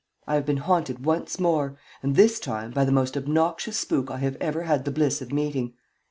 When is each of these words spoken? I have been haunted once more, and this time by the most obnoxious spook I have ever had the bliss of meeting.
I 0.25 0.33
have 0.33 0.47
been 0.47 0.57
haunted 0.57 1.05
once 1.05 1.39
more, 1.39 1.77
and 2.01 2.15
this 2.15 2.39
time 2.39 2.71
by 2.71 2.85
the 2.85 2.91
most 2.91 3.15
obnoxious 3.15 3.77
spook 3.77 4.09
I 4.09 4.17
have 4.17 4.35
ever 4.37 4.63
had 4.63 4.83
the 4.83 4.89
bliss 4.89 5.21
of 5.21 5.31
meeting. 5.31 5.73